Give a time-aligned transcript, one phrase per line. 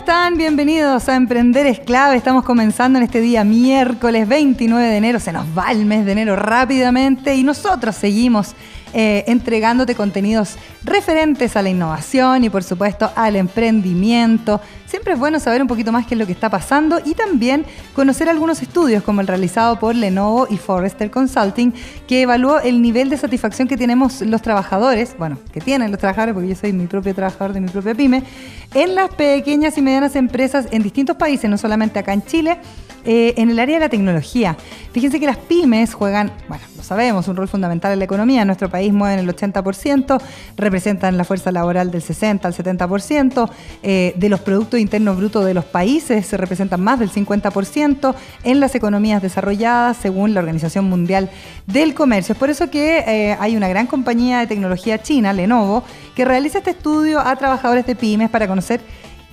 [0.00, 0.38] Están?
[0.38, 2.16] Bienvenidos a Emprender es clave.
[2.16, 5.20] Estamos comenzando en este día miércoles 29 de enero.
[5.20, 8.54] Se nos va el mes de enero rápidamente y nosotros seguimos
[8.92, 14.60] eh, entregándote contenidos referentes a la innovación y por supuesto al emprendimiento.
[14.86, 17.64] Siempre es bueno saber un poquito más qué es lo que está pasando y también
[17.94, 21.72] conocer algunos estudios como el realizado por Lenovo y Forrester Consulting
[22.08, 26.34] que evaluó el nivel de satisfacción que tenemos los trabajadores, bueno, que tienen los trabajadores
[26.34, 28.24] porque yo soy mi propio trabajador de mi propia pyme,
[28.74, 32.58] en las pequeñas y medianas empresas en distintos países, no solamente acá en Chile,
[33.04, 34.58] eh, en el área de la tecnología.
[34.92, 38.42] Fíjense que las pymes juegan, bueno, lo sabemos, un rol fundamental en la economía.
[38.42, 40.20] En nuestro país mueven el 80%,
[40.56, 43.50] representan la fuerza laboral del 60 al 70%,
[43.82, 48.60] eh, de los productos internos brutos de los países se representan más del 50% en
[48.60, 51.30] las economías desarrolladas, según la Organización Mundial
[51.66, 52.34] del Comercio.
[52.34, 55.84] Es por eso que eh, hay una gran compañía de tecnología china, Lenovo,
[56.20, 58.82] que realiza este estudio a trabajadores de pymes para conocer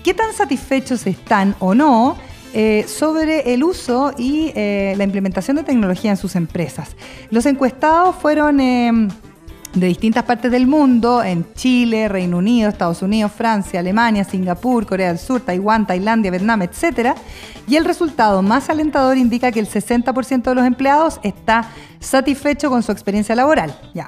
[0.06, 2.16] qué tan satisfechos están o no
[2.54, 6.96] eh, sobre el uso y eh, la implementación de tecnología en sus empresas.
[7.30, 9.10] Los encuestados fueron em,
[9.74, 15.10] de distintas partes del mundo, en Chile, Reino Unido, Estados Unidos, Francia, Alemania, Singapur, Corea
[15.10, 17.18] del Sur, Taiwán, Tailandia, Vietnam, etc.
[17.68, 22.82] Y el resultado más alentador indica que el 60% de los empleados está satisfecho con
[22.82, 23.78] su experiencia laboral.
[23.94, 24.08] Ya,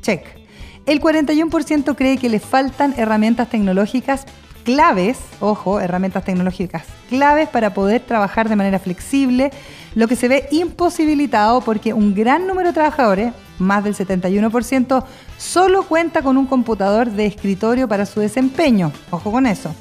[0.00, 0.43] check.
[0.86, 4.26] El 41% cree que le faltan herramientas tecnológicas
[4.64, 9.50] claves, ojo, herramientas tecnológicas claves para poder trabajar de manera flexible,
[9.94, 15.04] lo que se ve imposibilitado porque un gran número de trabajadores, más del 71%,
[15.38, 18.92] solo cuenta con un computador de escritorio para su desempeño.
[19.10, 19.74] Ojo con eso.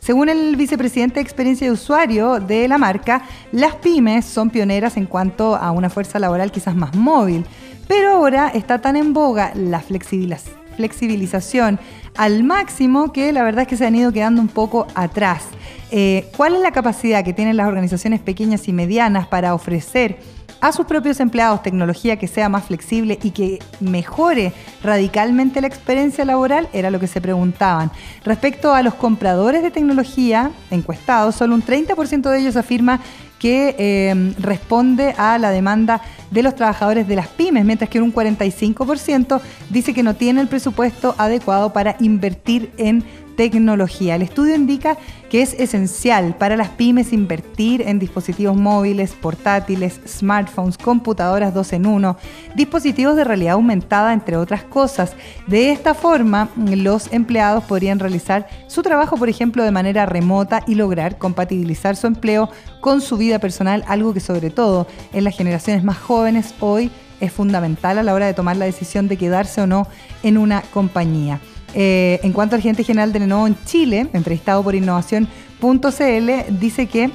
[0.00, 3.22] Según el vicepresidente de experiencia de usuario de la marca,
[3.52, 7.44] las pymes son pioneras en cuanto a una fuerza laboral quizás más móvil,
[7.90, 11.80] pero ahora está tan en boga la flexibilización
[12.16, 15.46] al máximo que la verdad es que se han ido quedando un poco atrás.
[15.90, 20.20] Eh, ¿Cuál es la capacidad que tienen las organizaciones pequeñas y medianas para ofrecer
[20.60, 24.52] a sus propios empleados tecnología que sea más flexible y que mejore
[24.84, 27.90] radicalmente la experiencia laboral, era lo que se preguntaban.
[28.24, 33.00] Respecto a los compradores de tecnología encuestados, solo un 30% de ellos afirma
[33.40, 38.12] que eh, responde a la demanda de los trabajadores de las pymes, mientras que un
[38.12, 39.40] 45%
[39.70, 43.02] dice que no tiene el presupuesto adecuado para invertir en
[43.40, 44.16] tecnología.
[44.16, 44.98] El estudio indica
[45.30, 51.86] que es esencial para las pymes invertir en dispositivos móviles, portátiles, smartphones, computadoras 2 en
[51.86, 52.16] 1,
[52.54, 55.14] dispositivos de realidad aumentada, entre otras cosas.
[55.46, 60.74] De esta forma, los empleados podrían realizar su trabajo, por ejemplo, de manera remota y
[60.74, 62.50] lograr compatibilizar su empleo
[62.82, 66.90] con su vida personal, algo que sobre todo en las generaciones más jóvenes hoy
[67.20, 69.86] es fundamental a la hora de tomar la decisión de quedarse o no
[70.22, 71.40] en una compañía.
[71.74, 77.10] Eh, en cuanto al gerente general de Lenovo en Chile, entrevistado por innovación.cl, dice que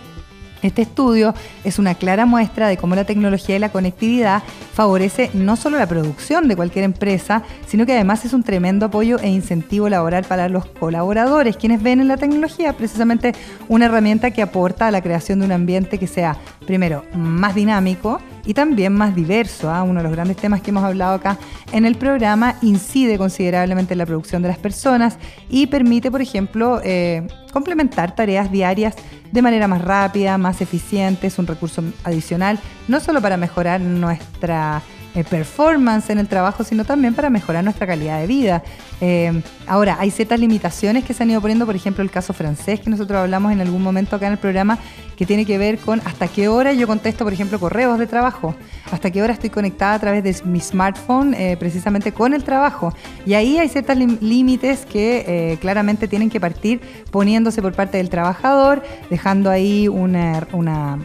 [0.61, 1.33] este estudio
[1.63, 4.41] es una clara muestra de cómo la tecnología y la conectividad
[4.73, 9.19] favorece no solo la producción de cualquier empresa, sino que además es un tremendo apoyo
[9.19, 13.33] e incentivo laboral para los colaboradores, quienes ven en la tecnología precisamente
[13.67, 18.19] una herramienta que aporta a la creación de un ambiente que sea, primero, más dinámico,
[18.45, 19.69] y también más diverso.
[19.69, 19.83] ¿ah?
[19.83, 21.37] Uno de los grandes temas que hemos hablado acá
[21.71, 25.17] en el programa incide considerablemente en la producción de las personas
[25.49, 28.95] y permite, por ejemplo, eh, complementar tareas diarias
[29.31, 34.81] de manera más rápida, más eficiente, es un recurso adicional, no solo para mejorar nuestra
[35.15, 38.63] eh, performance en el trabajo, sino también para mejorar nuestra calidad de vida.
[38.99, 42.81] Eh, ahora, hay ciertas limitaciones que se han ido poniendo, por ejemplo, el caso francés
[42.81, 44.77] que nosotros hablamos en algún momento acá en el programa,
[45.15, 48.55] que tiene que ver con hasta qué hora yo contesto, por ejemplo, correos de trabajo,
[48.91, 52.93] hasta qué hora estoy conectada a través de mi smartphone eh, precisamente con el trabajo.
[53.25, 58.83] Y ahí hay ciertos límites que claramente tienen que partir poniéndose por parte del trabajador,
[59.09, 60.99] dejando ahí una, una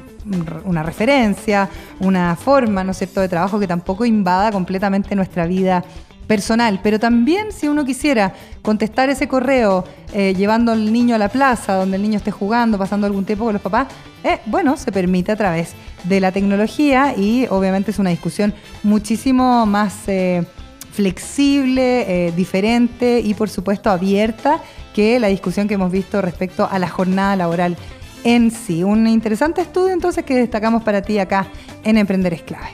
[0.65, 1.69] una referencia,
[2.01, 5.85] una forma, ¿no es cierto?, de trabajo que tampoco invada completamente nuestra vida
[6.31, 8.33] personal, pero también si uno quisiera
[8.63, 12.79] contestar ese correo eh, llevando al niño a la plaza, donde el niño esté jugando,
[12.79, 13.89] pasando algún tiempo con los papás,
[14.23, 15.73] eh, bueno, se permite a través
[16.05, 20.07] de la tecnología y obviamente es una discusión muchísimo más...
[20.07, 20.45] Eh,
[20.93, 24.61] flexible, diferente y por supuesto abierta
[24.93, 27.77] que la discusión que hemos visto respecto a la jornada laboral
[28.25, 28.83] en sí.
[28.83, 31.47] Un interesante estudio entonces que destacamos para ti acá
[31.85, 32.71] en Emprender es clave.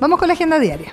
[0.00, 0.90] Vamos con la agenda diaria.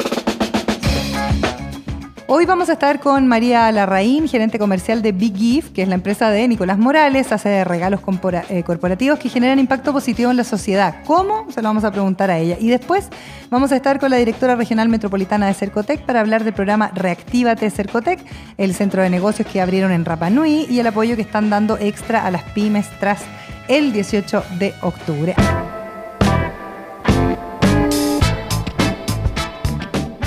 [2.31, 5.95] Hoy vamos a estar con María Larraín, gerente comercial de Big Gift, que es la
[5.95, 8.01] empresa de Nicolás Morales, hace regalos
[8.49, 10.97] eh, corporativos que generan impacto positivo en la sociedad.
[11.07, 11.47] ¿Cómo?
[11.49, 12.55] Se lo vamos a preguntar a ella.
[12.59, 13.09] Y después
[13.49, 17.67] vamos a estar con la directora regional metropolitana de Cercotec para hablar del programa Reactívate
[17.71, 18.23] Cercotec,
[18.59, 21.79] el centro de negocios que abrieron en Rapa Nui y el apoyo que están dando
[21.79, 23.23] extra a las pymes tras
[23.67, 25.33] el 18 de octubre.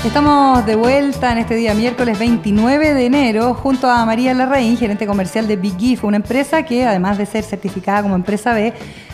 [0.05, 5.07] Estamos de vuelta en este día miércoles 29 de enero junto a María Larraín, gerente
[5.07, 8.73] comercial de Big Gift, una empresa que además de ser certificada como empresa B,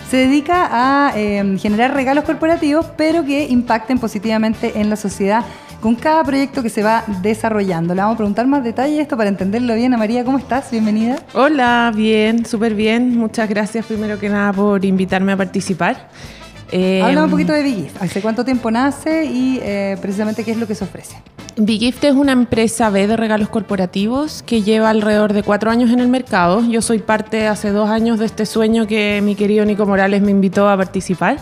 [0.10, 5.46] se dedica a em, generar regalos corporativos, pero que impacten positivamente en la sociedad
[5.80, 7.94] con cada proyecto que se va desarrollando.
[7.94, 9.94] Le vamos a preguntar más detalle esto para entenderlo bien.
[9.94, 10.72] A María, ¿cómo estás?
[10.72, 11.18] Bienvenida.
[11.34, 13.16] Hola, bien, súper bien.
[13.16, 16.10] Muchas gracias primero que nada por invitarme a participar.
[16.72, 18.02] Eh, Habla un poquito de Big Gift.
[18.02, 21.18] ¿Hace cuánto tiempo nace y eh, precisamente qué es lo que se ofrece?
[21.58, 25.92] Big Gift es una empresa B de regalos corporativos que lleva alrededor de cuatro años
[25.92, 26.64] en el mercado.
[26.70, 30.32] Yo soy parte hace dos años de este sueño que mi querido Nico Morales me
[30.32, 31.38] invitó a participar.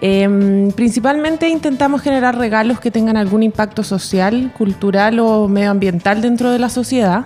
[0.00, 6.60] Em, principalmente intentamos generar regalos que tengan algún impacto social, cultural o medioambiental dentro de
[6.60, 7.24] la sociedad.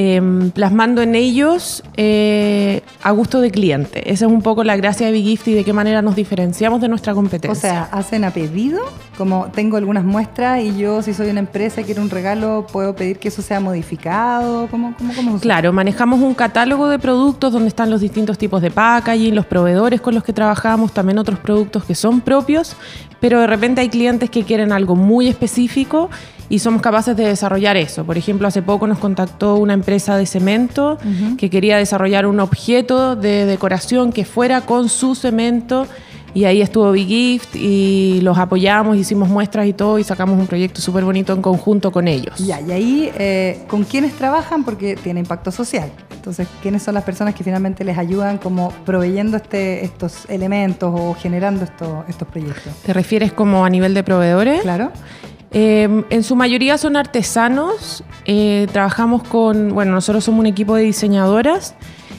[0.00, 4.12] Em, plasmando en ellos eh, a gusto de cliente.
[4.12, 6.80] Esa es un poco la gracia de Big Gift y de qué manera nos diferenciamos
[6.80, 7.50] de nuestra competencia.
[7.50, 8.78] O sea, hacen a pedido,
[9.16, 12.94] como tengo algunas muestras y yo si soy una empresa y quiero un regalo, puedo
[12.94, 14.68] pedir que eso sea modificado.
[14.68, 18.70] ¿Cómo, cómo, cómo claro, manejamos un catálogo de productos donde están los distintos tipos de
[18.70, 22.76] packaging, los proveedores con los que trabajamos, también otros productos que son propios,
[23.20, 26.10] pero de repente hay clientes que quieren algo muy específico
[26.48, 28.04] y somos capaces de desarrollar eso.
[28.04, 30.98] Por ejemplo, hace poco nos contactó una empresa de cemento
[31.36, 35.86] que quería desarrollar un objeto de decoración que fuera con su cemento
[36.34, 40.46] y ahí estuvo Big Gift y los apoyamos, hicimos muestras y todo y sacamos un
[40.46, 42.38] proyecto súper bonito en conjunto con ellos.
[42.38, 44.64] Ya, y ahí, eh, ¿con quiénes trabajan?
[44.64, 45.90] Porque tiene impacto social.
[46.28, 51.14] Entonces, ¿quiénes son las personas que finalmente les ayudan como proveyendo este, estos elementos o
[51.14, 52.70] generando estos, estos proyectos?
[52.84, 54.60] ¿Te refieres como a nivel de proveedores?
[54.60, 54.92] Claro.
[55.52, 58.04] Em, en su mayoría son artesanos.
[58.26, 61.74] Eh, trabajamos con, bueno, nosotros somos un equipo de diseñadoras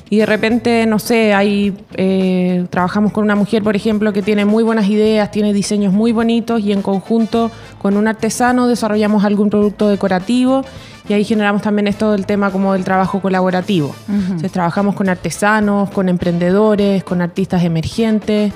[0.10, 4.44] y de repente, no sé, hay, eh, trabajamos con una mujer, por ejemplo, que tiene
[4.44, 9.52] muy buenas ideas, tiene diseños muy bonitos y en conjunto con un artesano desarrollamos algún
[9.52, 10.64] producto decorativo
[11.10, 13.96] y ahí generamos también esto del tema como del trabajo colaborativo.
[14.08, 18.54] Entonces trabajamos con artesanos, con emprendedores, con artistas emergentes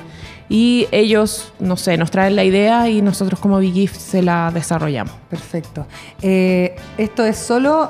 [0.50, 4.52] y ellos, no sé, nos traen la idea y nosotros como Big Gift se la
[4.54, 5.16] desarrollamos.
[5.30, 5.88] Perfecto.
[6.22, 7.90] Eh, esto es solo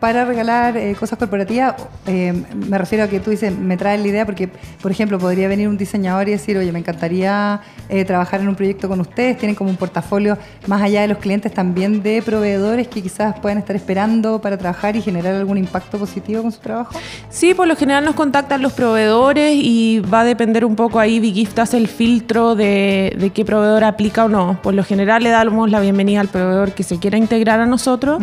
[0.00, 1.74] para regalar eh, cosas corporativas,
[2.06, 4.48] eh, me refiero a que tú dices, me traes la idea porque,
[4.80, 7.60] por ejemplo, podría venir un diseñador y decir, oye, me encantaría
[7.90, 11.18] eh, trabajar en un proyecto con ustedes, tienen como un portafolio más allá de los
[11.18, 15.98] clientes también de proveedores que quizás puedan estar esperando para trabajar y generar algún impacto
[15.98, 16.98] positivo con su trabajo.
[17.28, 21.20] Sí, por lo general nos contactan los proveedores y va a depender un poco ahí,
[21.20, 24.58] Big Gift hace el filtro de, qué proveedor aplica o no.
[24.62, 28.22] Por lo general le damos la bienvenida al proveedor que se quiera integrar a nosotros,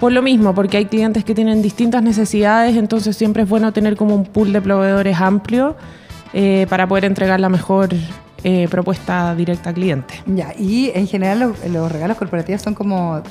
[0.00, 3.96] por lo mismo, porque hay clientes que tienen distintas necesidades, entonces siempre es bueno tener
[3.96, 5.76] como un pool de proveedores amplio
[6.32, 7.90] eh, para poder entregar la mejor
[8.44, 10.14] eh, propuesta directa al cliente.
[10.26, 13.22] Ya, y en general los regalos corporativos son como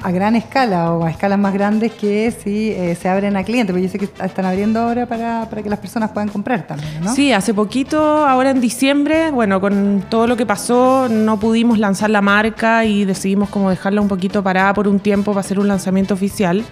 [0.00, 3.72] a gran escala o a escalas más grandes que si eh, se abren a clientes,
[3.72, 7.02] porque yo sé que están abriendo ahora para, para, que las personas puedan comprar también,
[7.02, 7.14] ¿no?
[7.14, 12.10] Sí, hace poquito, ahora en diciembre, bueno, con todo lo que pasó, no pudimos lanzar
[12.10, 15.66] la marca y decidimos como dejarla un poquito parada por un tiempo para hacer un
[15.66, 16.64] lanzamiento oficial,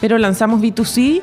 [0.00, 1.22] pero lanzamos B2C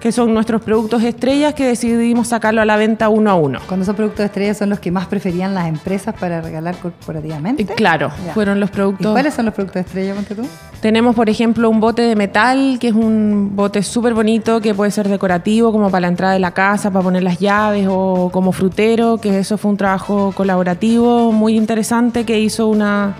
[0.00, 3.60] que son nuestros productos estrellas que decidimos sacarlo a la venta uno a uno.
[3.66, 7.62] Cuando son productos estrellas son los que más preferían las empresas para regalar corporativamente.
[7.62, 9.10] Eh, claro, fueron los productos.
[9.10, 10.42] ¿Y cuáles son los productos estrellas, ponte tú?
[10.80, 14.90] Tenemos, por ejemplo, un bote de metal, que es un bote súper bonito, que puede
[14.90, 18.52] ser decorativo, como para la entrada de la casa, para poner las llaves, o como
[18.52, 23.14] frutero, que eso fue un trabajo colaborativo muy interesante que hizo una,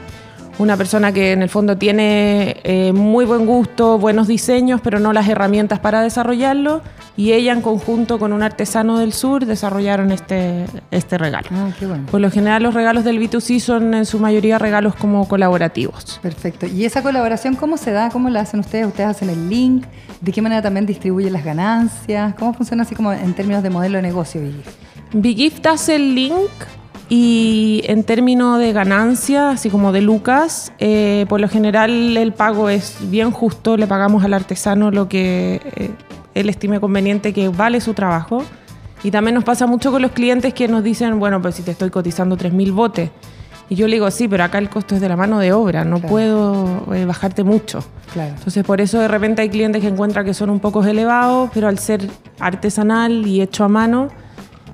[0.61, 5.14] una persona que en el fondo tiene eh, muy buen gusto, buenos diseños, pero no
[5.14, 6.83] las herramientas para desarrollarlo.
[7.17, 11.49] Y ella en conjunto con un artesano del sur desarrollaron este, este regalo.
[11.50, 12.07] Ah, qué bueno.
[12.11, 16.21] Por lo general los regalos del B2C son en su mayoría regalos como colaborativos.
[16.23, 16.67] Perfecto.
[16.67, 18.11] ¿Y esa colaboración cómo se da?
[18.11, 18.87] ¿Cómo la hacen ustedes?
[18.87, 19.87] ¿Ustedes hacen el link?
[20.21, 22.35] ¿De qué manera también distribuyen las ganancias?
[22.35, 24.43] ¿Cómo funciona así como en términos de modelo de negocio,
[25.12, 25.67] Big Gift?
[25.67, 26.50] hace el link
[27.12, 32.69] Y en términos de ganancia, así como de lucas, eh, por lo general el pago
[32.71, 35.90] es bien justo, le pagamos al artesano lo que eh,
[36.37, 38.45] él estime conveniente que vale su trabajo.
[39.02, 41.73] Y también nos pasa mucho con los clientes que nos dicen, bueno, pues si te
[41.73, 43.11] estoy cotizando 3.000 botes.
[43.69, 45.85] Y yo le digo, sí, pero acá el costo es de la mano de obra,
[45.85, 47.83] no puedo eh, bajarte mucho.
[48.12, 48.35] Claro.
[48.37, 51.67] Entonces, por eso de repente hay clientes que encuentran que son un poco elevados, pero
[51.67, 54.11] al ser artesanal y hecho a mano,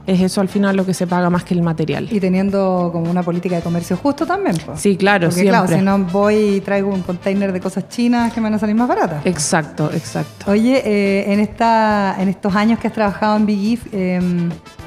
[0.07, 2.09] es eso al final lo que se paga más que el material.
[2.11, 4.57] Y teniendo como una política de comercio justo también.
[4.65, 4.81] pues.
[4.81, 5.59] Sí, claro, Porque siempre.
[5.67, 8.59] claro, si no voy y traigo un container de cosas chinas que me van a
[8.59, 9.27] salir más baratas.
[9.27, 10.51] Exacto, exacto.
[10.51, 14.21] Oye, eh, en, esta, en estos años que has trabajado en Big If, eh,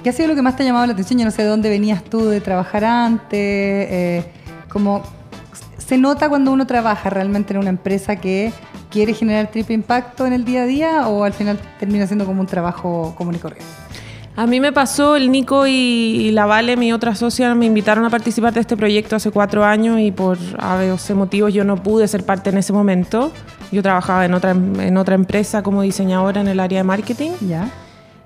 [0.03, 1.19] ¿qué ha sido lo que más te ha llamado la atención?
[1.19, 3.29] Yo no sé de dónde venías tú de trabajar antes.
[3.33, 4.23] eh,
[4.69, 5.01] como
[5.77, 8.53] se nota cuando uno trabaja realmente en una empresa que
[8.91, 12.41] quiere generar triple impacto en el día a día o al final termina siendo como
[12.41, 13.65] un trabajo común y corriente.
[14.39, 18.09] A mí me pasó, el Nico y, la Vale, mi otra socia, me invitaron a
[18.09, 22.07] participar de este proyecto hace cuatro años y por a veces motivos yo no pude
[22.07, 23.33] ser parte en ese momento.
[23.69, 27.31] Yo trabajaba en otra, en otra empresa como diseñadora en el área de marketing.
[27.41, 27.69] ¿Ya?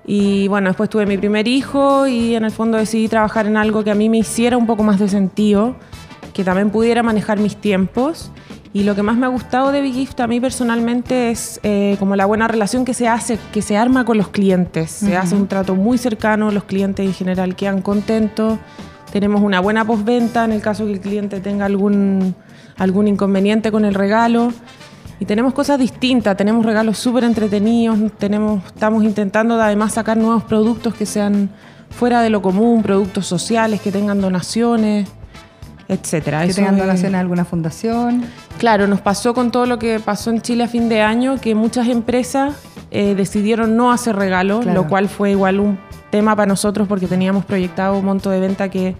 [0.06, 3.82] Y bueno, después tuve mi primer hijo y en el fondo decidí trabajar en algo
[3.82, 5.74] que a mí me hiciera un poco más de sentido,
[6.32, 8.30] que también pudiera manejar mis tiempos.
[8.74, 11.94] Y lo que más me ha gustado de Big Gift a mí personalmente es eh,
[12.00, 14.90] como la buena relación que se hace, que se arma con los clientes.
[14.90, 18.58] Se hace un trato muy cercano, los clientes en general quedan contentos.
[19.12, 22.34] Tenemos una buena postventa en el caso que el cliente tenga algún,
[22.76, 24.52] algún inconveniente con el regalo.
[25.20, 30.94] Y tenemos cosas distintas, tenemos regalos súper entretenidos, tenemos, estamos intentando además sacar nuevos productos
[30.94, 31.48] que sean
[31.90, 35.08] fuera de lo común, productos sociales, que tengan donaciones,
[35.88, 36.42] etcétera.
[36.44, 38.24] Que Eso tengan es- donaciones a alguna fundación.
[38.58, 41.54] Claro, nos pasó con todo lo que pasó en Chile a fin de año, que
[41.54, 42.54] muchas empresas
[42.90, 44.82] eh, decidieron no hacer regalos, Claro.
[44.82, 45.78] lo cual fue igual un
[46.10, 48.94] tema para nosotros porque teníamos proyectado un monto de venta que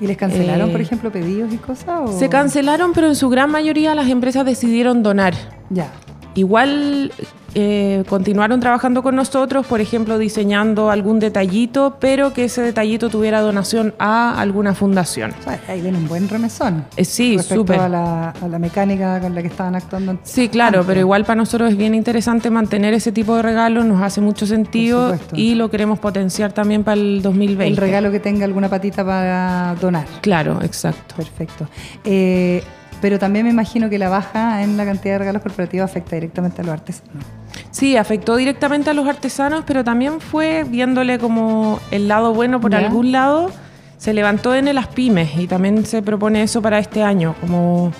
[0.00, 2.02] ¿Y les cancelaron, Eh, por ejemplo, pedidos y cosas?
[2.08, 5.34] o- se cancelaron, pero en su gran mayoría las empresas decidieron donar.
[5.70, 5.88] Ya.
[6.34, 7.10] Igual
[7.54, 13.40] eh, continuaron trabajando con nosotros, por ejemplo, diseñando algún detallito, pero que ese detallito tuviera
[13.40, 15.34] donación a alguna fundación.
[15.40, 16.84] O sea, ahí viene un buen remesón.
[16.96, 17.80] Eh, sí, súper.
[17.80, 20.18] a la, a la mecánica con la que estaban actuando.
[20.22, 20.88] Sí, claro, antes.
[20.88, 24.46] pero igual para nosotros es bien interesante mantener ese tipo de regalos, nos hace mucho
[24.46, 27.66] sentido y lo queremos potenciar también para el 2020.
[27.66, 30.06] El regalo que tenga alguna patita para donar.
[30.20, 31.16] Claro, exacto.
[31.16, 31.66] Perfecto.
[32.04, 32.62] Eh,
[33.00, 36.62] pero también me imagino que la baja en la cantidad de regalos corporativos afecta directamente
[36.62, 37.24] a los artesanos.
[37.70, 42.72] Sí, afectó directamente a los artesanos, pero también fue viéndole como el lado bueno por
[42.72, 42.78] Ya.
[42.78, 43.50] algún lado,
[43.98, 47.92] se levantó en las pymes y también se propone eso para este año, como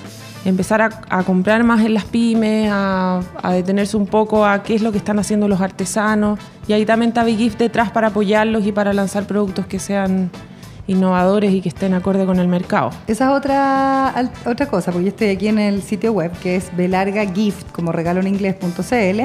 [0.45, 4.75] empezar a, a comprar más en las pymes, a, a detenerse un poco a qué
[4.76, 6.38] es lo que están haciendo los artesanos
[6.69, 10.31] y ahí también está Big Gift detrás para apoyarlos y para lanzar productos que sean
[10.88, 12.90] innovadores y que estén acorde con el mercado.
[13.07, 14.12] Esa es otra,
[14.45, 18.18] otra cosa, porque yo estoy aquí en el sitio web que es belargagift, como regalo
[18.21, 19.21] en inglés.cl.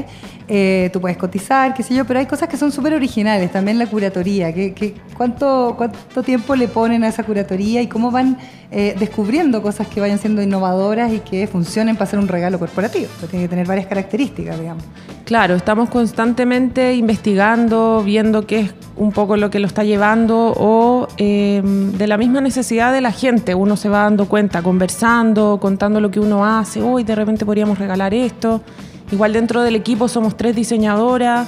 [0.49, 3.51] Eh, tú puedes cotizar, qué sé yo, pero hay cosas que son súper originales.
[3.51, 4.53] También la curatoría.
[4.53, 8.37] ¿qué, qué- cuánto, ¿Cuánto tiempo le ponen a esa curatoría y cómo van
[8.69, 13.07] eh, descubriendo cosas que vayan siendo innovadoras y que funcionen para hacer un regalo corporativo?
[13.19, 14.83] Pues tiene que tener varias características, digamos.
[15.23, 21.07] Claro, estamos constantemente investigando, viendo qué es un poco lo que lo está llevando o
[21.17, 23.53] eh, de la misma necesidad de la gente.
[23.55, 26.81] Uno se va dando cuenta, conversando, contando lo que uno hace.
[26.81, 28.61] Hoy de repente podríamos regalar esto.
[29.11, 31.47] Igual dentro del equipo somos tres diseñadoras,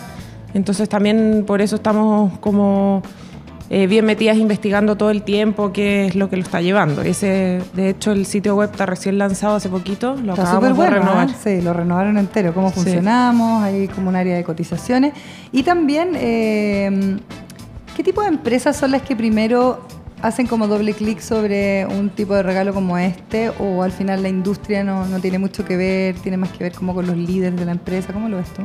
[0.54, 3.02] entonces también por eso estamos como
[3.72, 7.02] eh, bien metidas investigando todo el tiempo qué es lo que lo está llevando.
[7.02, 10.70] Ese, de hecho, el sitio web está recién lanzado hace poquito, lo Está acabamos súper
[10.70, 11.30] de bueno, renovar.
[11.30, 11.34] ¿eh?
[11.44, 12.76] Sí, lo renovaron entero, cómo Sí.
[12.76, 15.14] funcionamos, hay como un área de cotizaciones.
[15.52, 17.18] Y también, eh,
[17.96, 19.80] ¿qué tipo de empresas son las que primero
[20.22, 23.50] hacen como doble clic sobre un tipo de regalo como este?
[23.60, 26.74] ¿O al final la industria no, no tiene mucho que ver, tiene más que ver
[26.74, 28.14] como con los líderes de la empresa?
[28.14, 28.64] ¿Cómo lo ves tú?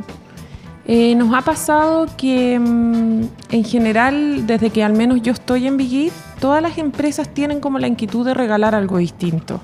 [0.87, 5.77] Eh, nos ha pasado que mm, en general, desde que al menos yo estoy en
[5.77, 9.61] Bigit, todas las empresas tienen como la inquietud de regalar algo distinto.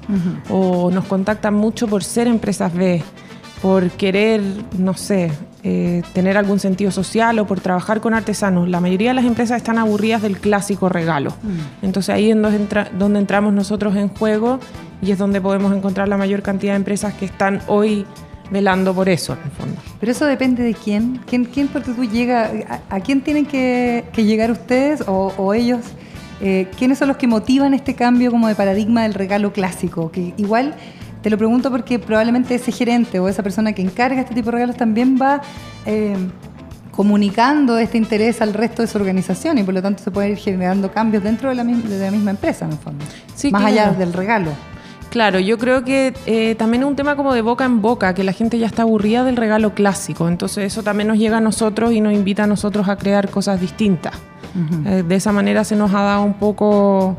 [0.49, 3.03] O nos contactan mucho por ser empresas B,
[3.61, 4.41] por querer,
[4.79, 5.33] no sé,
[5.69, 8.69] eh, tener algún sentido social o por trabajar con artesanos.
[8.69, 11.35] La mayoría de las empresas están aburridas del clásico regalo.
[11.83, 14.61] Entonces ahí es donde, entra- donde entramos nosotros en juego
[15.03, 18.07] y es donde podemos encontrar la mayor cantidad de empresas que están hoy
[18.49, 19.77] velando por eso, en el fondo.
[19.99, 21.21] Pero eso depende de quién.
[21.27, 22.49] ¿Quién, quién porque tú llega,
[22.89, 25.81] a, a quién tienen que, que llegar ustedes o, o ellos?
[26.41, 30.13] Eh, ¿Quiénes son los que motivan este cambio como de paradigma del regalo clásico?
[30.13, 30.75] Que igual
[31.27, 34.53] te lo pregunto porque probablemente ese gerente o esa persona que encarga este tipo de
[34.53, 35.43] regalos también va
[35.85, 36.15] eh,
[36.93, 40.39] comunicando este interés al resto de su organización y por lo tanto se pueden ir
[40.39, 43.05] generando cambios dentro de la, de la misma empresa, en el fondo.
[43.35, 43.75] Sí, Más claro.
[43.75, 44.53] allá del regalo.
[45.11, 48.23] Claro, yo creo que eh, también es un tema como de boca en boca, que
[48.23, 51.91] la gente ya está aburrida del regalo clásico, entonces eso también nos llega a nosotros
[51.93, 54.15] y nos invita a nosotros a crear cosas distintas.
[54.87, 57.17] Eh, de esa manera se nos ha dado un poco...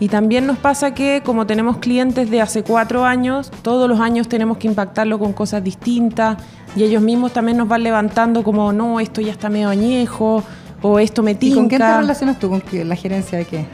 [0.00, 4.28] Y también nos pasa que como tenemos clientes de hace cuatro años, todos los años
[4.28, 6.38] tenemos que impactarlo con cosas distintas
[6.74, 10.42] y ellos mismos también nos van levantando como, no, esto ya está medio añejo
[10.82, 11.56] o esto me ¿Y tinca.
[11.56, 12.48] con quién te relacionas tú?
[12.48, 13.66] ¿Con qué- la gerencia de qué?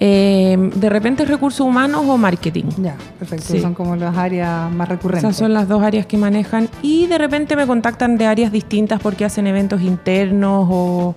[0.00, 2.64] Eh, de repente es recursos humanos o marketing.
[2.82, 3.46] Ya, perfecto.
[3.52, 3.60] Sí.
[3.60, 5.24] Son como las áreas más recurrentes.
[5.24, 9.00] Esas son las dos áreas que manejan y de repente me contactan de áreas distintas
[9.00, 11.14] porque hacen eventos internos o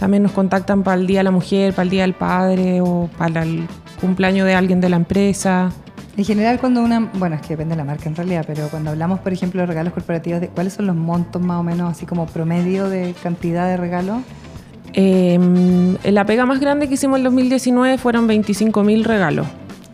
[0.00, 3.10] también nos contactan para el Día de la Mujer, para el Día del Padre o
[3.18, 3.66] para el
[4.00, 5.70] cumpleaños de alguien de la empresa.
[6.16, 7.10] En general, cuando una.
[7.14, 9.66] Bueno, es que depende de la marca en realidad, pero cuando hablamos, por ejemplo, de
[9.66, 13.68] regalos corporativos, de, ¿cuáles son los montos más o menos, así como promedio de cantidad
[13.68, 14.22] de regalos?
[14.94, 15.38] Eh,
[16.04, 19.46] la pega más grande que hicimos en 2019 fueron 25 mil regalos.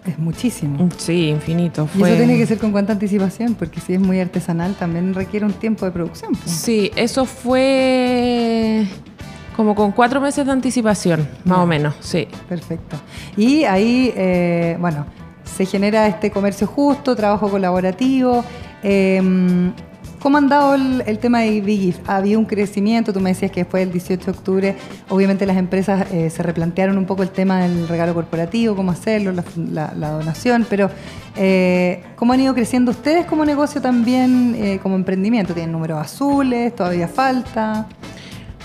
[0.06, 0.88] Es muchísimo.
[0.98, 1.88] Sí, infinito.
[1.96, 5.44] Y eso tiene que ser con cuánta anticipación, porque si es muy artesanal también requiere
[5.44, 6.30] un tiempo de producción.
[6.30, 6.54] pues.
[6.54, 8.86] Sí, eso fue
[9.56, 12.28] como con cuatro meses de anticipación, más o menos, sí.
[12.48, 12.96] Perfecto.
[13.36, 15.06] Y ahí, eh, bueno,
[15.44, 18.44] se genera este comercio justo, trabajo colaborativo.
[18.82, 19.22] eh,
[20.18, 22.00] ¿Cómo ha andado el, el tema de Big Gift?
[22.08, 23.12] ¿Ha habido un crecimiento?
[23.12, 24.76] Tú me decías que después del 18 de octubre,
[25.08, 29.30] obviamente las empresas eh, se replantearon un poco el tema del regalo corporativo, cómo hacerlo,
[29.30, 30.90] la, la- la donación, pero
[31.36, 35.54] eh, ¿cómo han ido creciendo ustedes como negocio también, como emprendimiento?
[35.54, 36.74] ¿Tienen números azules?
[36.74, 37.86] ¿Todavía falta?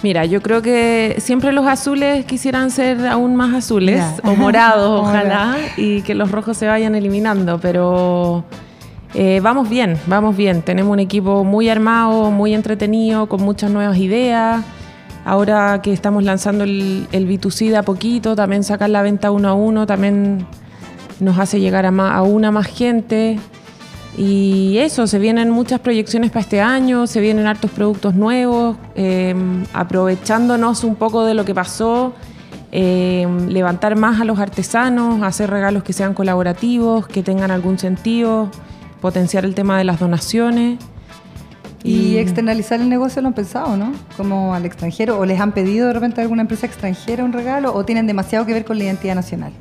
[0.04, 5.56] Mira, yo creo que siempre los azules quisieran ser aún más azules o morados, ojalá,
[5.78, 8.44] y que los rojos se vayan eliminando, pero
[9.14, 10.64] eh, vamos bien, vamos bien.
[10.64, 14.64] Tenemos un equipo muy armado, muy entretenido, con muchas nuevas ideas.
[15.24, 19.50] Ahora que estamos lanzando el, el B2C de a poquito, también sacar la venta uno
[19.50, 20.48] a uno, también
[21.20, 23.38] nos hace llegar a, ma- a una más gente.
[24.18, 29.34] Y eso, se vienen muchas proyecciones para este año, se vienen hartos productos nuevos, eh,
[29.74, 32.14] aprovechándonos un poco de lo que pasó,
[32.74, 38.50] eh, levantar más a los artesanos, hacer regalos que sean colaborativos, que tengan algún sentido,
[39.00, 40.80] potenciar el tema de las donaciones.
[41.84, 43.94] Y externalizar el negocio lo han pensado, ¿no?
[44.16, 47.74] Como al extranjero, o les han pedido de repente a alguna empresa extranjera un regalo,
[47.74, 49.52] o tienen demasiado que ver con la identidad nacional.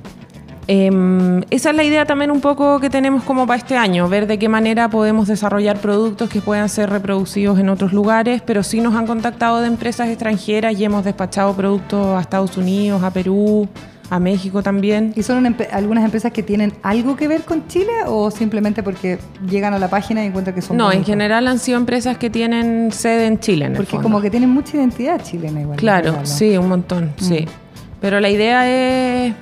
[0.72, 4.28] Eh, esa es la idea también un poco que tenemos como para este año, ver
[4.28, 8.80] de qué manera podemos desarrollar productos que puedan ser reproducidos en otros lugares, pero sí
[8.80, 13.68] nos han contactado de empresas extranjeras y hemos despachado productos a Estados Unidos, a Perú,
[14.11, 15.12] a México también.
[15.16, 19.74] ¿Y son algunas empresas que tienen algo que ver con Chile o simplemente porque llegan
[19.74, 22.92] a la página y encuentran que son No, en general han sido empresas que tienen
[22.92, 23.64] sede en Chile.
[23.64, 24.04] En el Porque fondo.
[24.04, 25.78] como que tienen mucha identidad chilena igual.
[25.78, 27.44] Claro, sí, un montón, sí.
[28.00, 29.35] Pero la idea es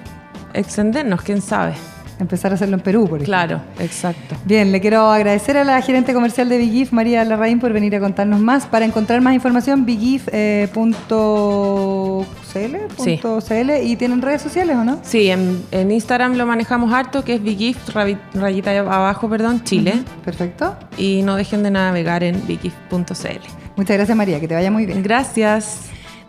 [0.55, 1.75] extendernos, quién sabe.
[2.21, 3.27] Empezar a hacerlo en Perú, por ejemplo.
[3.27, 4.35] Claro, exacto.
[4.45, 8.01] Bien, le quiero agradecer a la gerente comercial de Bigif, María Larraín, por venir a
[8.01, 8.67] contarnos más.
[8.67, 10.75] Para encontrar más información, bigif.cl
[12.99, 13.21] Sí.
[13.85, 14.99] y tienen redes sociales, ¿o no?
[15.03, 20.03] Sí, en, en Instagram lo manejamos harto, que es Bigift, rabi- rayita abajo, perdón, Chile.
[20.25, 20.77] Perfecto.
[20.97, 23.05] Y no dejen de navegar en bigift.cl.
[23.77, 25.05] Muchas gracias, María, que te vaya muy bien.
[25.05, 25.83] Gracias.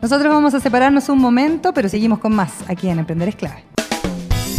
[0.03, 3.63] Nosotros vamos a separarnos un momento, pero seguimos con más aquí en Emprender es clave.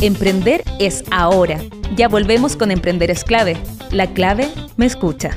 [0.00, 1.60] Emprender es ahora.
[1.94, 3.58] Ya volvemos con Emprender es clave.
[3.90, 5.36] La clave me escucha.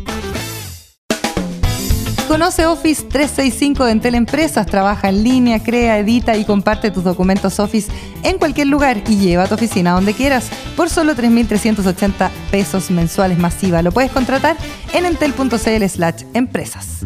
[2.30, 7.60] Conoce Office 365 de Entel Empresas, trabaja en línea, crea, edita y comparte tus documentos
[7.60, 7.92] Office
[8.24, 13.38] en cualquier lugar y lleva a tu oficina donde quieras por solo 3.380 pesos mensuales
[13.38, 13.82] masiva.
[13.82, 14.56] Lo puedes contratar
[14.94, 17.06] en entel.cl slash empresas.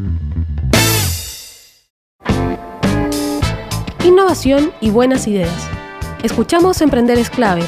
[4.06, 5.77] Innovación y buenas ideas.
[6.24, 7.64] Escuchamos Emprender es clave.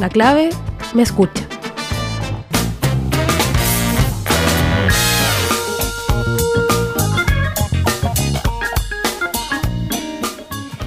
[0.00, 0.50] La clave
[0.92, 1.49] me escucha.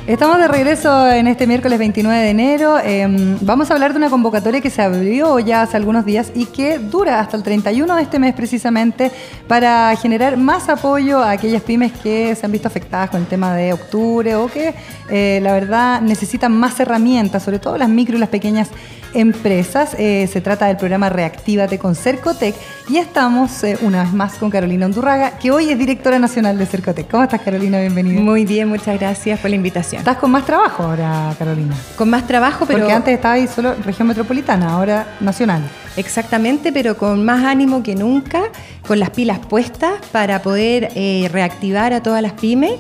[0.06, 2.78] Estamos de regreso en este miércoles 29 de enero.
[2.78, 3.08] Eh,
[3.40, 6.78] vamos a hablar de una convocatoria que se abrió ya hace algunos días y que
[6.78, 9.14] dura hasta el 31 de este mes precisamente
[9.48, 13.56] para generar más apoyo a aquellas pymes que se han visto afectadas con el tema
[13.56, 14.76] de octubre o que
[15.10, 18.72] eh, la verdad necesitan más herramientas, sobre todo las micro y las pequeñas
[19.14, 19.96] empresas.
[19.98, 22.56] Eh, se trata del programa Reactívate con Cercotec
[22.90, 26.66] y estamos eh, una vez más con Carolina Undurraga, que hoy es directora nacional de
[26.66, 27.10] Cercotec.
[27.10, 27.80] ¿Cómo estás Carolina?
[27.80, 28.20] Bienvenida.
[28.22, 30.00] Muy bien, muchas gracias por la invitación.
[30.00, 31.76] Estás con más trabajo ahora, Carolina.
[31.96, 32.80] Con más trabajo, pero...
[32.80, 35.62] Porque antes estaba ahí solo región metropolitana, ahora nacional.
[35.96, 38.42] Exactamente, pero con más ánimo que nunca,
[38.88, 42.74] con las pilas puestas para poder eh, reactivar a todas las pymes.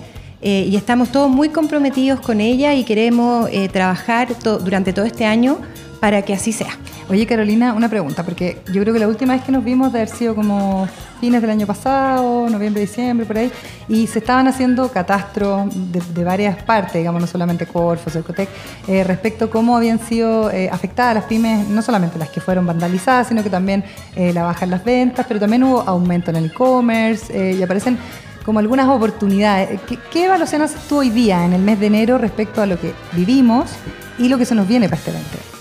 [0.46, 5.06] eh, y estamos todos muy comprometidos con ella y queremos eh, trabajar to- durante todo
[5.06, 5.58] este año
[6.03, 6.77] para que así sea.
[7.09, 9.99] Oye, Carolina, una pregunta, porque yo creo que la última vez que nos vimos de
[9.99, 10.85] haber sido como
[11.21, 13.49] fines del año pasado, noviembre, diciembre, por ahí,
[13.87, 18.49] y se estaban haciendo catastros de, varias partes, digamos, no solamente Corfo, Cercotec,
[18.85, 22.65] eh, respecto a cómo habían sido eh, afectadas las pymes, no solamente las que fueron
[22.65, 23.85] vandalizadas, sino que también
[24.17, 27.97] eh, la baja en las ventas, pero también hubo aumento en el e-commerce y aparecen
[28.43, 29.79] como algunas oportunidades.
[29.87, 32.77] ¿Qué, ¿Qué evaluación haces tú hoy día, en el mes de enero, respecto a lo
[32.77, 33.69] que vivimos
[34.19, 35.52] y lo que se nos viene para este 2020?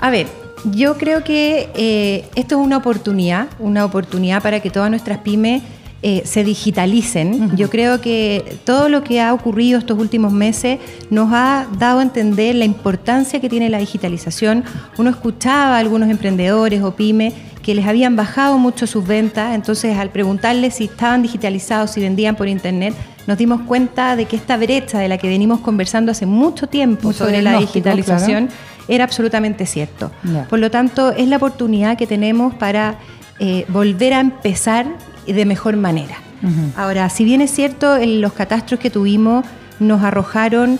[0.00, 0.26] A ver,
[0.64, 5.62] yo creo que eh, esto es una oportunidad, una oportunidad para que todas nuestras pymes
[6.00, 7.56] eh, se digitalicen.
[7.56, 10.78] Yo creo que todo lo que ha ocurrido estos últimos meses
[11.10, 14.62] nos ha dado a entender la importancia que tiene la digitalización.
[14.96, 19.98] Uno escuchaba a algunos emprendedores o pymes que les habían bajado mucho sus ventas, entonces
[19.98, 22.94] al preguntarles si estaban digitalizados, si vendían por internet,
[23.26, 27.08] nos dimos cuenta de que esta brecha de la que venimos conversando hace mucho tiempo
[27.08, 28.48] Mucho sobre la digitalización
[28.88, 30.10] era absolutamente cierto.
[30.24, 30.44] Ya.
[30.44, 32.96] Por lo tanto, es la oportunidad que tenemos para
[33.38, 34.86] eh, volver a empezar
[35.26, 36.16] de mejor manera.
[36.42, 36.72] Ujú.
[36.76, 39.44] Ahora, si bien es cierto, en los catastros que tuvimos
[39.78, 40.78] nos arrojaron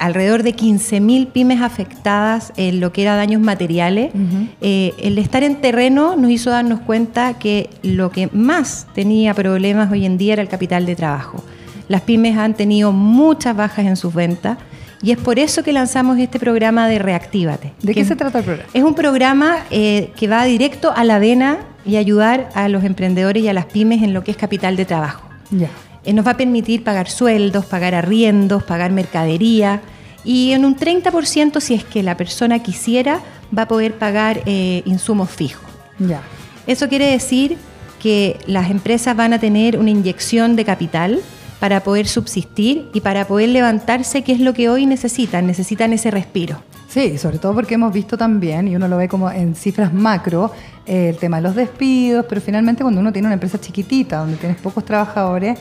[0.00, 4.48] alrededor de 15.000 pymes afectadas en lo que era daños materiales, Ujú.
[4.60, 9.92] eh, el estar en terreno nos hizo darnos cuenta que lo que más tenía problemas
[9.92, 11.42] hoy en día era el capital de trabajo.
[11.86, 14.58] Las pymes han tenido muchas bajas en sus ventas
[15.04, 17.74] y es por eso que lanzamos este programa de Reactívate.
[17.82, 18.70] ¿De qué se trata el programa?
[18.72, 23.42] Es un programa eh, que va directo a la vena y ayudar a los emprendedores
[23.42, 25.28] y a las pymes en lo que es capital de trabajo.
[25.50, 25.68] Ya.
[26.04, 29.82] Eh, nos va a permitir pagar sueldos, pagar arriendos, pagar mercadería
[30.24, 33.20] y en un 30% si es que la persona quisiera
[33.56, 35.68] va a poder pagar eh, insumos fijos.
[35.98, 36.22] Ya.
[36.66, 37.58] Eso quiere decir
[38.00, 41.20] que las empresas van a tener una inyección de capital
[41.64, 46.10] para poder subsistir y para poder levantarse, que es lo que hoy necesitan, necesitan ese
[46.10, 46.62] respiro.
[46.88, 50.52] Sí, sobre todo porque hemos visto también, y uno lo ve como en cifras macro,
[50.84, 54.36] eh, el tema de los despidos, pero finalmente cuando uno tiene una empresa chiquitita, donde
[54.36, 55.58] tienes pocos trabajadores,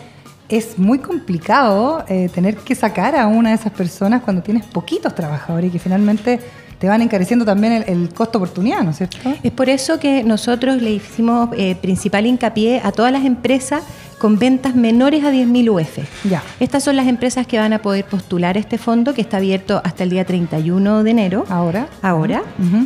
[0.49, 5.15] es muy complicado eh, tener que sacar a una de esas personas cuando tienes poquitos
[5.15, 6.37] trabajadores y que finalmente
[6.79, 9.17] te van encareciendo también el, el costo oportunidad, ¿no es cierto?
[9.41, 13.83] Es por eso que nosotros le hicimos eh, principal hincapié a todas las empresas
[14.23, 15.97] con ventas menores a 10.000 UF.
[16.29, 16.41] Ya.
[16.61, 20.03] Estas son las empresas que van a poder postular este fondo que está abierto hasta
[20.05, 21.43] el día 31 de enero.
[21.49, 21.89] Ahora.
[22.01, 22.41] Ahora.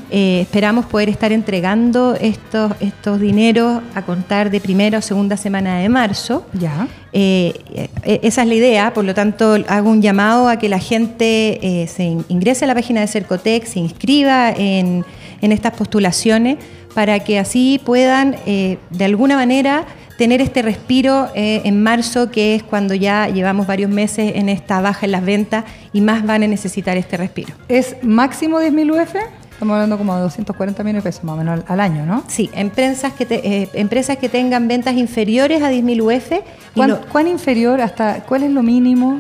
[0.10, 5.78] Eh, esperamos poder estar entregando estos, estos dineros a contar de primera o segunda semana
[5.78, 6.44] de marzo.
[6.54, 6.88] Ya.
[7.14, 7.54] Eh,
[8.04, 11.60] eh, esa es la idea, por lo tanto hago un llamado a que la gente
[11.84, 15.06] eh, se in- ingrese a la página de Cercotec, se inscriba en,
[15.42, 16.58] en estas postulaciones
[16.96, 19.86] para que así puedan de alguna manera
[20.18, 24.82] tener este respiro eh, en marzo, que es cuando ya llevamos varios meses en esta
[24.82, 27.54] baja en las ventas y más van a necesitar este respiro.
[27.68, 29.16] ¿Es máximo 10.000 UF?
[29.52, 32.24] Estamos hablando como de 240 millones de pesos más o menos al, al año, ¿no?
[32.28, 36.32] Sí, empresas que, te- eh, empresas que tengan ventas inferiores a 10.000 UF.
[36.76, 39.20] ¿Cuán, lo- cuán inferior hasta cuál es lo mínimo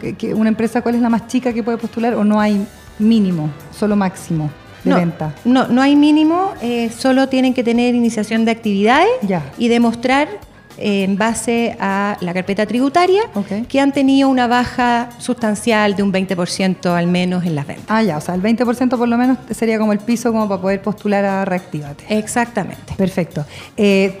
[0.00, 2.66] que, que una empresa, cuál es la más chica que puede postular o no hay
[2.98, 4.50] mínimo, solo máximo
[4.86, 5.34] de no, venta?
[5.44, 9.44] No, no hay mínimo, eh, solo tienen que tener iniciación de actividades Ya.
[9.58, 10.28] y demostrar
[10.78, 13.22] eh, en base a la carpeta tributaria
[13.66, 17.86] que han tenido una baja sustancial de un 20% al menos en las ventas.
[17.88, 20.60] Ah, ya, o sea, el 20% por lo menos sería como el piso como para
[20.60, 22.04] poder postular a Reactívate.
[22.18, 22.92] Exactamente.
[22.94, 23.46] Perfecto.
[23.76, 24.18] Eh,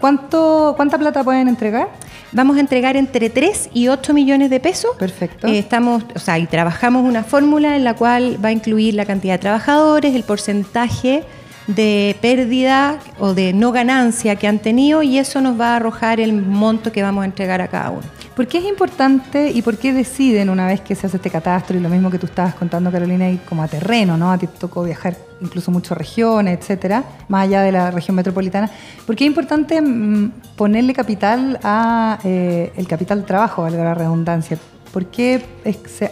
[0.00, 1.88] ¿cuánto, ¿Cuánta plata pueden entregar?
[2.32, 4.96] Vamos a entregar entre 3 y 8 millones de pesos.
[4.98, 5.46] Perfecto.
[5.46, 9.04] Eh, estamos, o sea, y trabajamos una fórmula en la cual va a incluir la
[9.04, 11.24] cantidad de trabajadores, el porcentaje
[11.66, 16.20] de pérdida o de no ganancia que han tenido y eso nos va a arrojar
[16.20, 18.02] el monto que vamos a entregar a cada uno.
[18.34, 21.76] ¿Por qué es importante y por qué deciden una vez que se hace este catastro
[21.76, 24.32] y lo mismo que tú estabas contando, Carolina, y como a terreno, ¿no?
[24.32, 28.70] A ti te tocó viajar incluso muchas regiones, etcétera, más allá de la región metropolitana.
[29.06, 34.58] ¿Por qué es importante mm, ponerle capital a eh, el capital trabajo, valga la redundancia?
[34.92, 35.42] ¿Por qué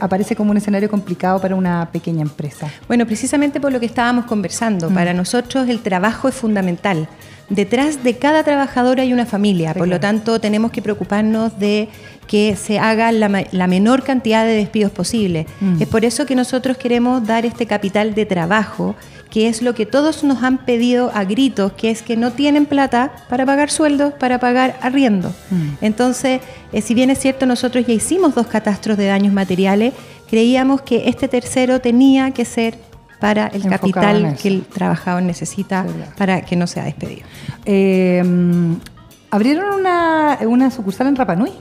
[0.00, 2.70] aparece como un escenario complicado para una pequeña empresa?
[2.86, 7.08] Bueno, precisamente por lo que estábamos conversando, para nosotros el trabajo es fundamental.
[7.48, 11.88] Detrás de cada trabajador hay una familia, Sí, por lo tanto tenemos que preocuparnos de
[12.28, 15.46] que se haga la, menor cantidad de despidos posible.
[15.60, 15.82] Mm.
[15.82, 18.94] Es por eso que nosotros queremos dar este capital de trabajo,
[19.30, 22.66] que es lo que todos nos han pedido a gritos, que es que no tienen
[22.66, 25.30] plata para pagar sueldos, para pagar arriendo.
[25.50, 25.68] Mm.
[25.80, 26.40] Entonces,
[26.72, 29.94] eh, si bien es cierto, nosotros ya hicimos dos catastros de daños materiales,
[30.28, 32.78] creíamos que este tercero tenía que ser
[33.18, 37.26] para el Enfocado capital que el trabajador necesita Sí, para que no sea despedido.
[37.64, 38.74] Eh, mm,
[39.30, 41.52] abrieron una, una sucursal en Rapanui.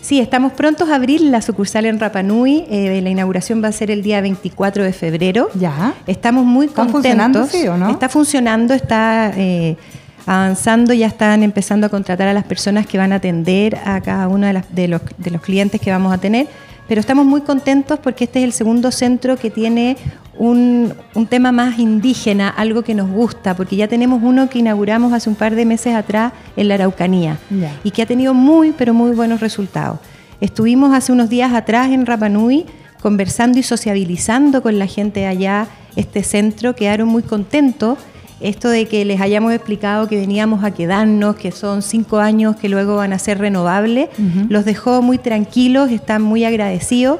[0.00, 2.64] Sí, estamos prontos a abrir la sucursal en Rapanui.
[2.70, 5.48] eh, la inauguración va a ser el día 24 de febrero.
[5.54, 5.94] Ya.
[6.06, 7.10] Estamos muy ¿Están contentos.
[7.40, 7.90] funcionando, sí, o no?
[7.90, 9.76] Está funcionando, está eh,
[10.24, 14.28] avanzando, ya están empezando a contratar a las personas que van a atender a cada
[14.28, 16.46] uno de, las- de los, de los clientes que vamos a tener.
[16.88, 19.96] Pero estamos muy contentos porque este es el segundo centro que tiene
[20.38, 25.12] un, un tema más indígena, algo que nos gusta, porque ya tenemos uno que inauguramos
[25.12, 27.38] hace un par de meses atrás en la Araucanía
[27.84, 29.98] y que ha tenido muy, pero muy buenos resultados.
[30.40, 32.66] Estuvimos hace unos días atrás en Rapanui
[33.00, 37.98] conversando y sociabilizando con la gente de allá, este centro, quedaron muy contentos.
[38.40, 42.68] Esto de que les hayamos explicado que veníamos a quedarnos, que son cinco años que
[42.68, 44.08] luego van a ser renovables,
[44.48, 47.18] los dejó muy tranquilos, están muy agradecidos.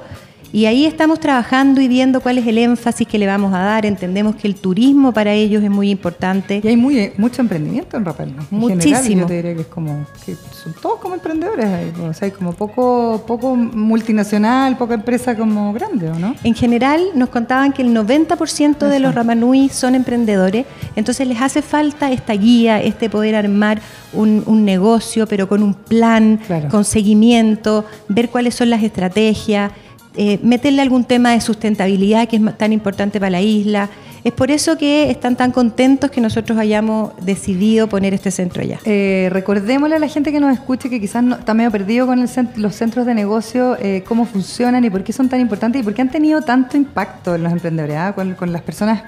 [0.52, 3.84] Y ahí estamos trabajando y viendo cuál es el énfasis que le vamos a dar.
[3.84, 6.60] Entendemos que el turismo para ellos es muy importante.
[6.64, 8.34] Y hay muy, mucho emprendimiento en Rapel.
[8.34, 8.42] ¿no?
[8.50, 8.96] En Muchísimo.
[9.02, 11.92] general, yo te diría que es como, que son todos como emprendedores ahí.
[12.02, 16.34] O sea, hay como poco, poco multinacional, poca empresa como grande, ¿o no?
[16.44, 20.64] En general nos contaban que el 90% de los Rapanui son emprendedores,
[20.96, 23.80] entonces les hace falta esta guía, este poder armar
[24.12, 26.68] un, un negocio, pero con un plan, Claro.
[26.68, 29.72] con seguimiento, ver cuáles son las estrategias,
[30.18, 33.88] eh, meterle algún tema de sustentabilidad que es tan importante para la isla.
[34.24, 38.80] Es por eso que están tan contentos que nosotros hayamos decidido poner este centro allá.
[38.84, 42.18] Eh, recordémosle a la gente que nos escuche que quizás no- está medio perdido con
[42.18, 45.80] el cent- los centros de negocio, eh, cómo funcionan y por qué son tan importantes
[45.80, 48.12] y por qué han tenido tanto impacto en los emprendedores, ¿ah?
[48.14, 49.02] con las personas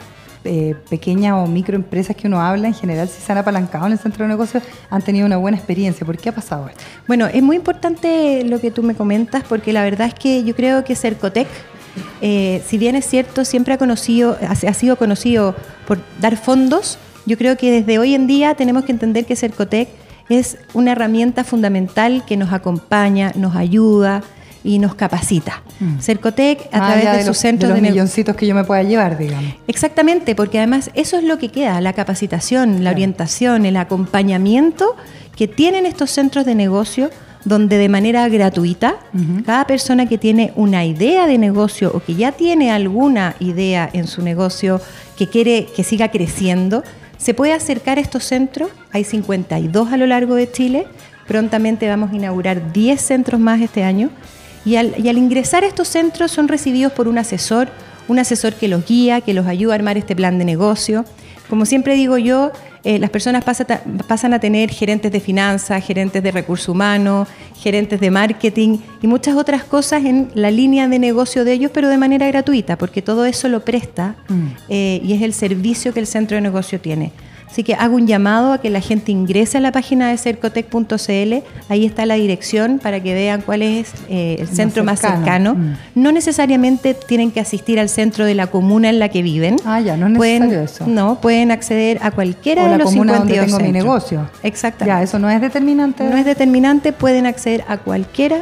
[0.44, 3.98] eh, pequeñas o microempresas que uno habla en general, si se han apalancado en el
[3.98, 6.07] centro de negocio, han tenido una buena experiencia.
[6.07, 6.81] ¿Por qué ha pasado esto?
[7.07, 10.55] Bueno, es muy importante lo que tú me comentas porque la verdad es que yo
[10.57, 11.46] creo que Cercotec,
[12.22, 15.55] eh, si bien es cierto, siempre ha, conocido, ha sido conocido
[15.87, 19.88] por dar fondos, yo creo que desde hoy en día tenemos que entender que Cercotec
[20.31, 24.22] es una herramienta fundamental que nos acompaña, nos ayuda
[24.62, 25.62] y nos capacita.
[26.01, 28.64] Cercotec, a Más través de, de sus los, centros de los milloncitos que yo me
[28.64, 29.55] pueda llevar, digamos.
[29.66, 34.96] Exactamente, porque además eso es lo que queda, la capacitación, la orientación, el acompañamiento
[35.37, 37.11] que tienen estos centros de negocio
[37.44, 38.96] donde de manera gratuita
[39.46, 44.07] cada persona que tiene una idea de negocio o que ya tiene alguna idea en
[44.07, 44.81] su negocio
[45.16, 46.83] que quiere que siga creciendo,
[47.16, 48.70] se puede acercar a estos centros.
[48.92, 50.87] Hay 52 a lo largo de Chile.
[51.27, 54.11] Prontamente vamos a inaugurar 10 centros más este año.
[54.64, 57.68] Y al, y al ingresar a estos centros son recibidos por un asesor,
[58.09, 61.05] un asesor que los guía, que los ayuda a armar este plan de negocio.
[61.49, 63.66] Como siempre digo yo, eh, las personas pasa
[64.07, 69.37] pasan a tener gerentes de finanzas, gerentes de recursos humanos, gerentes de marketing y muchas
[69.37, 73.27] otras cosas en la línea de negocio de ellos, pero de manera gratuita, porque todo
[73.27, 74.16] eso lo presta
[74.68, 77.12] eh, y es el servicio que el centro de negocio tiene.
[77.50, 81.34] Así que hago un llamado a que la gente ingrese a la página de cercotec.cl,
[81.68, 85.24] ahí está la dirección para que vean cuál es eh, el centro más cercano.
[85.24, 85.54] cercano.
[85.54, 85.74] Mm.
[85.96, 89.56] No necesariamente tienen que asistir al centro de la comuna en la que viven.
[89.64, 90.86] Ah, ya, no es Pueden- necesario eso.
[90.86, 93.84] No, pueden acceder a cualquiera O de la los comuna donde 52 tengo mi centros.
[93.84, 94.30] negocio.
[94.44, 94.96] Exactamente.
[94.98, 96.04] Ya, eso no es determinante.
[96.04, 98.38] No es determinante, pueden acceder a cualquiera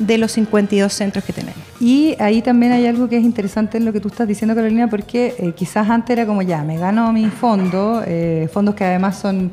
[0.00, 1.60] de los 52 centros que tenemos.
[1.78, 4.90] Y ahí también hay algo que es interesante en lo que tú estás diciendo, Carolina,
[4.90, 9.18] porque eh, quizás antes era como ya, me gano mi fondo, eh, fondos que además
[9.18, 9.52] son,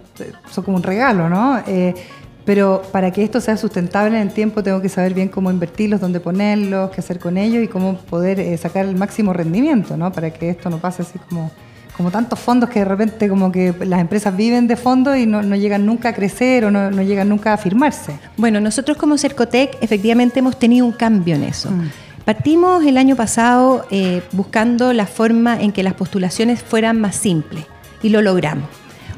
[0.49, 1.59] son como un regalo, ¿no?
[1.67, 1.93] Eh,
[2.47, 5.99] pero para que esto sea sustentable en el tiempo tengo que saber bien cómo invertirlos,
[5.99, 10.13] dónde ponerlos, qué hacer con ellos y cómo poder eh, sacar el máximo rendimiento, ¿no?
[10.13, 11.51] Para que esto no pase así como,
[11.97, 15.41] como tantos fondos que de repente como que las empresas viven de fondos y no,
[15.41, 18.19] no llegan nunca a crecer o no, no llegan nunca a firmarse.
[18.37, 21.71] Bueno, nosotros como Cercotec efectivamente hemos tenido un cambio en eso.
[21.71, 21.89] Mm.
[22.23, 27.65] Partimos el año pasado eh, buscando la forma en que las postulaciones fueran más simples
[28.03, 28.69] y lo logramos.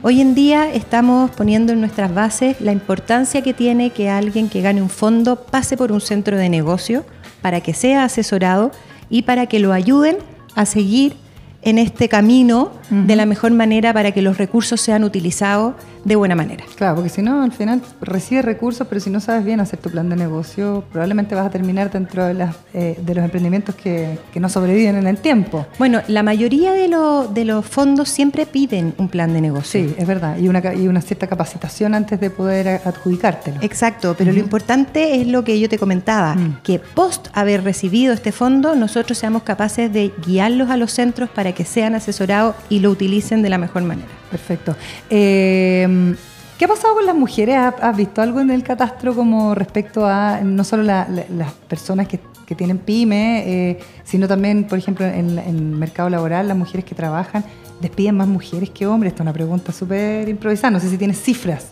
[0.01, 4.61] Hoy en día estamos poniendo en nuestras bases la importancia que tiene que alguien que
[4.61, 7.03] gane un fondo pase por un centro de negocio
[7.41, 8.71] para que sea asesorado
[9.09, 10.17] y para que lo ayuden
[10.55, 11.17] a seguir
[11.61, 16.35] en este camino de la mejor manera para que los recursos sean utilizados de buena
[16.35, 16.63] manera.
[16.75, 19.89] Claro, porque si no, al final recibes recursos, pero si no sabes bien hacer tu
[19.89, 24.17] plan de negocio, probablemente vas a terminar dentro de, las, eh, de los emprendimientos que,
[24.31, 25.65] que, no sobreviven en el tiempo.
[25.77, 26.89] Bueno, la mayoría de,
[27.33, 29.87] de los fondos siempre piden un plan de negocio.
[29.87, 33.57] Sí, es verdad, y una, y una cierta capacitación antes de poder adjudicártelo.
[33.61, 36.61] Exacto, pero lo importante es lo que yo te comentaba, mm.
[36.63, 41.48] que post haber recibido este fondo, nosotros seamos capaces de guiarlos a los centros para
[41.53, 44.07] que sean asesorados y lo utilicen de la mejor manera.
[44.31, 44.75] Perfecto.
[45.09, 46.15] Eh,
[46.59, 47.55] ¿Qué ha pasado con las mujeres?
[47.57, 52.19] ¿Has visto algo en el catastro como respecto a no solo las personas que,
[52.57, 56.95] tienen pyme, eh, sino también, por ejemplo, en, en, el mercado laboral, las mujeres que
[56.95, 57.45] trabajan,
[57.79, 59.11] despiden más mujeres que hombres?
[59.13, 61.67] Esta es una pregunta súper improvisada, no sé si tienes cifras.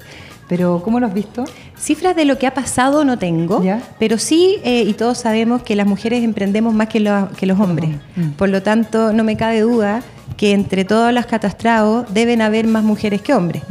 [0.48, 1.44] Pero, ¿cómo lo has visto?
[1.78, 3.64] Cifras de lo que ha pasado no tengo,
[4.00, 7.00] pero sí, eh, y todos sabemos que las mujeres emprendemos más que,
[7.38, 7.90] que los hombres.
[8.16, 8.30] Mm.
[8.32, 10.02] Por lo tanto, no me cabe duda
[10.38, 13.64] que entre todos los catastrados deben haber más mujeres que hombres.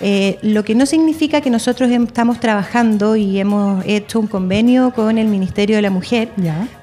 [0.00, 5.16] Eh, lo que no significa que nosotros estamos trabajando y hemos hecho un convenio con
[5.16, 6.30] el Ministerio de la Mujer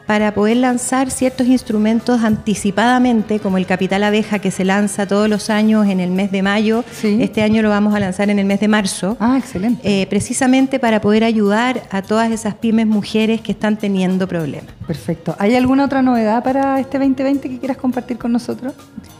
[0.06, 5.50] para poder lanzar ciertos instrumentos anticipadamente, como el Capital Abeja que se lanza todos los
[5.50, 6.84] años en el mes de mayo.
[7.04, 9.18] Este año lo vamos a lanzar en el mes de marzo.
[9.20, 9.82] Ah, excelente.
[9.84, 14.74] Eh, precisamente para poder ayudar a todas esas pymes mujeres que están teniendo problemas.
[14.86, 15.36] Perfecto.
[15.40, 18.74] ¿Hay alguna otra novedad para este 2020 que quieras compartir con nosotros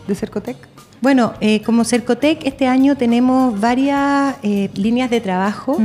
[0.08, 0.58] de Cercotec?
[1.02, 5.78] Bueno, eh, como Cercotec este año tenemos varias eh, líneas de trabajo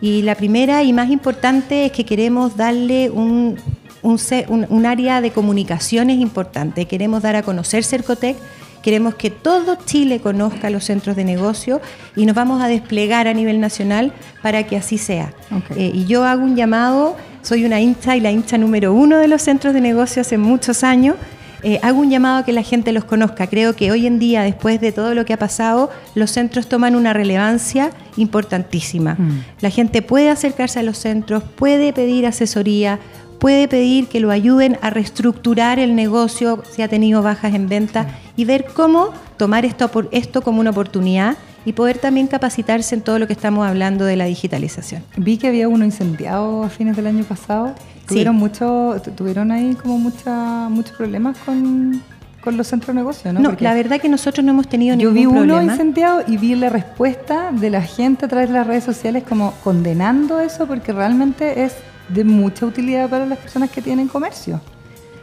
[0.00, 3.56] y la primera y más importante es que queremos darle un,
[4.02, 6.86] un, área de comunicaciones importante.
[6.86, 8.36] Queremos dar a conocer Cercotec,
[8.82, 11.80] queremos que todo Chile conozca los centros de negocio
[12.16, 15.32] y nos vamos a desplegar a nivel nacional para que así sea.
[15.76, 19.28] Eh, y yo hago un llamado, soy una hincha y la hincha número uno de
[19.28, 21.16] los centros de negocio hace muchos años.
[21.62, 23.46] Eh, hago un llamado a que la gente los conozca.
[23.46, 26.94] Creo que hoy en día, después de todo lo que ha pasado, los centros toman
[26.94, 29.14] una relevancia importantísima.
[29.14, 29.44] Mm.
[29.60, 32.98] La gente puede acercarse a los centros, puede pedir asesoría,
[33.38, 38.18] puede pedir que lo ayuden a reestructurar el negocio si ha tenido bajas en venta
[38.36, 43.18] y ver cómo tomar esto, esto como una oportunidad y poder también capacitarse en todo
[43.18, 45.04] lo que estamos hablando de la digitalización.
[45.16, 47.74] Vi que había uno incendiado a fines del año pasado.
[48.08, 52.02] ¿Tuvieron, mucho, tuvieron ahí como mucha, muchos problemas con,
[52.46, 53.40] los centros de negocio, ¿no?
[53.40, 55.36] No, la verdad que nosotros no hemos tenido ningún problema.
[55.36, 58.66] Yo vi uno incendiado y vi la respuesta de la gente a través de las
[58.66, 61.74] redes sociales como condenando eso porque realmente es
[62.08, 64.62] de mucha utilidad para las personas que tienen comercio.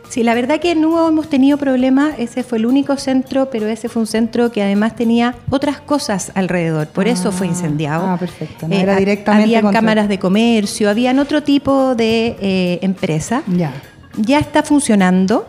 [0.10, 3.90] Sí, la verdad que no hemos tenido problemas, ese fue el único centro, pero ese
[3.90, 8.08] fue un centro que además tenía otras cosas alrededor, por eso fue ah, incendiado.
[8.08, 9.56] Ah, perfecto, no era directamente.
[9.58, 13.44] Habían cámaras de comercio, habían otro tipo de eh, empresa.
[13.48, 13.74] Ya.
[14.18, 15.46] Ya está funcionando.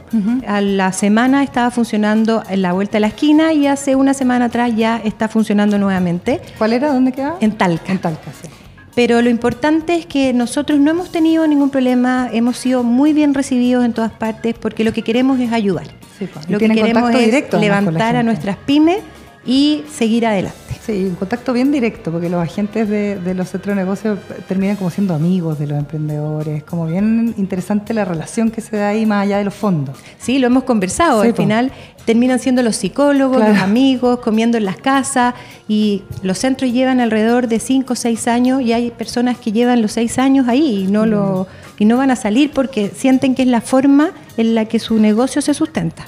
[0.46, 4.46] A la semana estaba funcionando en la vuelta de la esquina y hace una semana
[4.46, 6.40] atrás ya está funcionando nuevamente.
[6.58, 6.92] ¿Cuál era?
[6.92, 7.36] ¿Dónde quedaba?
[7.40, 7.92] En Talca.
[7.92, 8.48] En Talca, sí.
[8.96, 13.34] Pero lo importante es que nosotros no hemos tenido ningún problema, hemos sido muy bien
[13.34, 15.86] recibidos en todas partes porque lo que queremos es ayudar.
[16.18, 19.00] Pues, lo que queremos es levantar a nuestras pymes
[19.46, 20.56] y seguir adelante.
[20.84, 24.90] Sí, un contacto bien directo, porque los agentes de, los centros de negocio terminan como
[24.90, 29.24] siendo amigos de los emprendedores, como bien interesante la relación que se da ahí más
[29.24, 29.96] allá de los fondos.
[30.18, 31.72] Sí, lo hemos conversado, al final
[32.04, 35.34] terminan siendo los psicólogos, los amigos, comiendo en las casas
[35.66, 39.82] y los centros llevan alrededor de 5 o 6 años y hay personas que llevan
[39.82, 41.48] los 6 años ahí y no, lo,
[41.80, 45.00] y no van a salir porque sienten que es la forma en la que su
[45.00, 46.06] negocio se sustenta.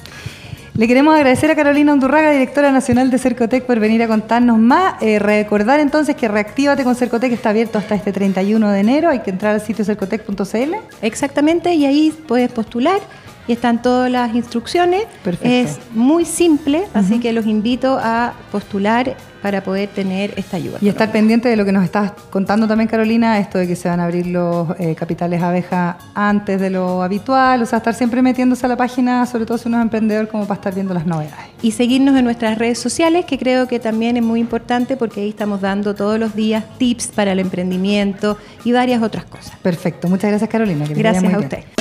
[0.79, 4.95] Le queremos agradecer a Carolina Undurraga, directora nacional de Cercotec, por venir a contarnos más.
[5.03, 9.09] Eh, recordar entonces que Reactívate con Cercotec está abierto hasta este 31 de enero.
[9.09, 10.75] Hay que entrar al sitio cercotec.cl.
[11.03, 13.01] Exactamente, y ahí puedes postular
[13.49, 15.05] y están todas las instrucciones.
[15.43, 20.79] Es muy simple, así que los invito a postular para poder tener esta ayuda.
[20.81, 23.89] Y estar pendiente de lo que nos estás contando también, Carolina, esto de que se
[23.89, 28.21] van a abrir los eh, capitales abeja antes de lo habitual, o sea, estar siempre
[28.21, 31.07] metiéndose a la página, sobre todo si uno es emprendedor, como para estar viendo las
[31.07, 31.47] novedades.
[31.63, 35.31] Y seguirnos en nuestras redes sociales, que creo que también es muy importante porque ahí
[35.31, 39.57] estamos dando todos los días tips para el emprendimiento y varias otras cosas.
[39.63, 40.85] Perfecto, muchas gracias Carolina.
[40.89, 41.78] gracias a usted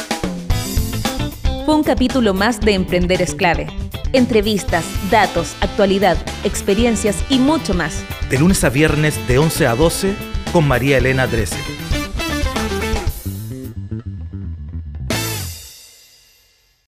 [1.68, 3.68] fue un capítulo más de Emprender es clave.
[4.14, 8.06] Entrevistas, datos, actualidad, experiencias y mucho más.
[8.30, 10.16] De lunes a viernes de 11 a 12
[10.54, 11.58] con María Elena Drese.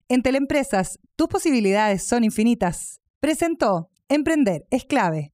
[0.08, 2.98] En Teleempresas, tus posibilidades son infinitas.
[3.20, 5.33] Presentó Emprender es clave